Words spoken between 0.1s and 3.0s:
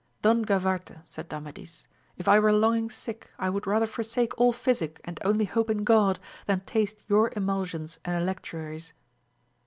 Don Gavarte, said Amadis, if I were longing